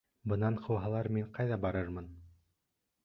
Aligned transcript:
Бынан 0.31 0.55
ҡыуһалар, 0.67 1.09
мин 1.17 1.29
ҡайҙа 1.37 1.59
барырмын? 1.67 2.09